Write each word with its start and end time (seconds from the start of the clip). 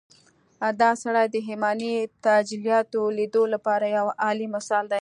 دا 0.81 0.91
سړی 1.03 1.25
د 1.33 1.35
ايماني 1.47 1.93
تجلياتود 2.25 3.09
ليدو 3.19 3.43
لپاره 3.53 3.85
يو 3.97 4.07
اعلی 4.25 4.47
مثال 4.55 4.83
دی. 4.91 4.99